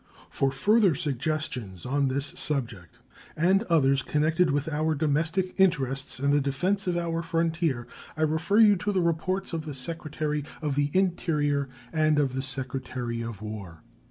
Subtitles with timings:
[0.31, 2.97] For further suggestions on this subject
[3.37, 7.85] and others connected with our domestic interests and the defense of our frontier,
[8.17, 12.41] I refer you to the reports of the Secretary of the Interior and of the
[12.41, 13.83] Secretary of War.